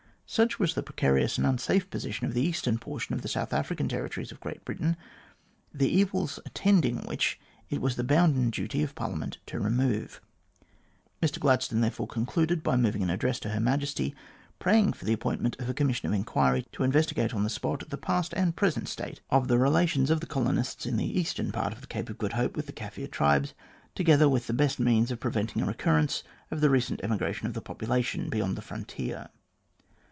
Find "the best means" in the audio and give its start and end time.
24.47-25.11